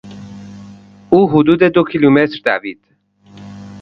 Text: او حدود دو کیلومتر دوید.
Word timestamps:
او 1.11 1.31
حدود 1.31 1.63
دو 1.63 1.83
کیلومتر 1.83 2.39
دوید. 2.45 2.79